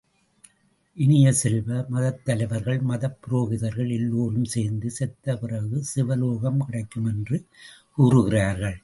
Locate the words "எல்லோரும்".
3.93-4.49